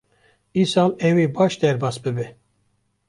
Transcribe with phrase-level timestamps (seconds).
[0.61, 2.25] Îsal ew ê baş derbas bibe.